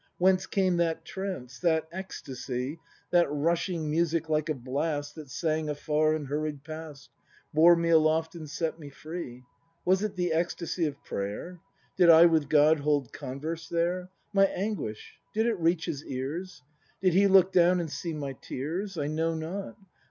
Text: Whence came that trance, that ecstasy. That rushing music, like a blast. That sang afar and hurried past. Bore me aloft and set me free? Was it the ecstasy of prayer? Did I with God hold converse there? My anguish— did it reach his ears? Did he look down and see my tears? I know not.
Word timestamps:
Whence 0.17 0.47
came 0.47 0.77
that 0.77 1.05
trance, 1.05 1.59
that 1.59 1.87
ecstasy. 1.91 2.79
That 3.11 3.29
rushing 3.31 3.87
music, 3.87 4.29
like 4.29 4.49
a 4.49 4.55
blast. 4.55 5.13
That 5.13 5.29
sang 5.29 5.69
afar 5.69 6.15
and 6.15 6.25
hurried 6.25 6.63
past. 6.63 7.11
Bore 7.53 7.75
me 7.75 7.89
aloft 7.89 8.33
and 8.33 8.49
set 8.49 8.79
me 8.79 8.89
free? 8.89 9.43
Was 9.85 10.01
it 10.01 10.15
the 10.15 10.33
ecstasy 10.33 10.87
of 10.87 11.03
prayer? 11.03 11.59
Did 11.97 12.09
I 12.09 12.25
with 12.25 12.49
God 12.49 12.79
hold 12.79 13.13
converse 13.13 13.69
there? 13.69 14.09
My 14.33 14.45
anguish— 14.45 15.19
did 15.35 15.45
it 15.45 15.59
reach 15.59 15.85
his 15.85 16.03
ears? 16.03 16.63
Did 16.99 17.13
he 17.13 17.27
look 17.27 17.51
down 17.51 17.79
and 17.79 17.91
see 17.91 18.15
my 18.15 18.33
tears? 18.33 18.97
I 18.97 19.05
know 19.05 19.35
not. 19.35 19.77